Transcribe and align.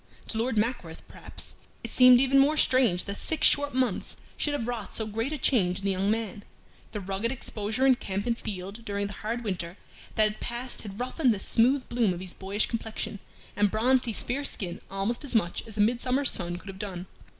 To 0.29 0.39
Lord 0.39 0.57
Mackworth, 0.57 1.07
perhaps, 1.07 1.57
it 1.83 1.91
seemed 1.91 2.19
even 2.19 2.39
more 2.39 2.57
strange 2.57 3.05
that 3.05 3.17
six 3.17 3.45
short 3.45 3.75
months 3.75 4.17
should 4.35 4.53
have 4.53 4.67
wrought 4.67 4.95
so 4.95 5.05
great 5.05 5.31
a 5.31 5.37
change 5.37 5.77
in 5.77 5.85
the 5.85 5.91
young 5.91 6.09
man. 6.09 6.43
The 6.91 6.99
rugged 6.99 7.31
exposure 7.31 7.85
in 7.85 7.93
camp 7.93 8.25
and 8.25 8.35
field 8.35 8.83
during 8.83 9.05
the 9.05 9.13
hard 9.13 9.43
winter 9.43 9.77
that 10.15 10.23
had 10.23 10.39
passed 10.39 10.81
had 10.81 10.99
roughened 10.99 11.35
the 11.35 11.39
smooth 11.39 11.87
bloom 11.87 12.15
of 12.15 12.19
his 12.19 12.33
boyish 12.33 12.65
complexion 12.65 13.19
and 13.55 13.69
bronzed 13.69 14.07
his 14.07 14.23
fair 14.23 14.43
skin 14.43 14.81
almost 14.89 15.23
as 15.23 15.35
much 15.35 15.67
as 15.67 15.77
a 15.77 15.81
midsummer's 15.81 16.31
sun 16.31 16.57
could 16.57 16.69
have 16.69 16.79
done. 16.79 17.05